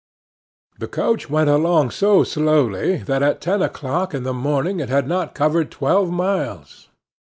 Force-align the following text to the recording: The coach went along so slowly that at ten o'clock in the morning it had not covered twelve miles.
The 0.79 0.87
coach 0.87 1.29
went 1.29 1.47
along 1.51 1.91
so 1.91 2.23
slowly 2.23 3.03
that 3.03 3.21
at 3.21 3.39
ten 3.39 3.61
o'clock 3.61 4.15
in 4.15 4.23
the 4.23 4.33
morning 4.33 4.79
it 4.79 4.89
had 4.89 5.07
not 5.07 5.35
covered 5.35 5.69
twelve 5.69 6.09
miles. 6.09 6.89